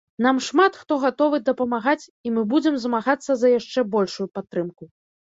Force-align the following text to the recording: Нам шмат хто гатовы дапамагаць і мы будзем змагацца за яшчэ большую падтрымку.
Нам 0.25 0.37
шмат 0.45 0.77
хто 0.83 0.93
гатовы 1.03 1.37
дапамагаць 1.49 2.09
і 2.29 2.31
мы 2.37 2.45
будзем 2.53 2.79
змагацца 2.87 3.31
за 3.43 3.47
яшчэ 3.59 3.85
большую 3.97 4.27
падтрымку. 4.39 4.83